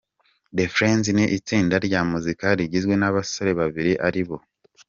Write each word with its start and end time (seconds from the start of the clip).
The 0.57 0.65
Friends 0.75 1.05
ni 1.15 1.25
itsinda 1.37 1.75
rya 1.85 2.01
muzika 2.11 2.45
rigizwe 2.59 2.93
n’abasore 2.97 3.51
babiri 3.59 3.93
aribo: 4.07 4.37
M. 4.41 4.43